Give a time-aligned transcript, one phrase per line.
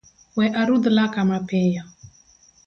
[0.37, 1.83] We arudh laka mapiyo